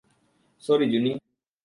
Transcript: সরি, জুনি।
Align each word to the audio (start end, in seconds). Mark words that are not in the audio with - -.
সরি, 0.63 0.85
জুনি। 0.91 1.11